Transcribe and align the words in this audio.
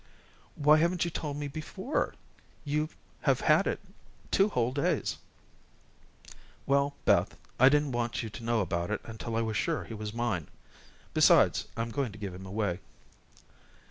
"Why 0.55 0.79
haven't 0.79 1.05
you 1.05 1.11
told 1.11 1.37
me 1.37 1.47
before? 1.47 2.15
You 2.65 2.89
have 3.21 3.41
had 3.41 3.67
it 3.67 3.79
two 4.31 4.49
whole 4.49 4.71
days." 4.71 5.17
"Well, 6.65 6.95
Beth, 7.05 7.37
I 7.59 7.69
didn't 7.69 7.91
want 7.91 8.23
you 8.23 8.29
to 8.31 8.43
know 8.43 8.61
about 8.61 8.89
it 8.89 9.01
until 9.03 9.35
I 9.35 9.41
was 9.43 9.57
sure 9.57 9.83
he 9.83 9.93
was 9.93 10.11
mine. 10.11 10.47
Besides, 11.13 11.67
I'm 11.77 11.91
going 11.91 12.11
to 12.13 12.17
give 12.17 12.33
him 12.33 12.47
away." 12.47 12.79